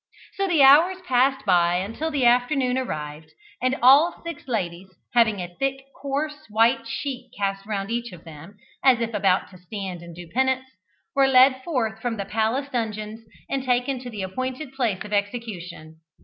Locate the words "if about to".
8.99-9.59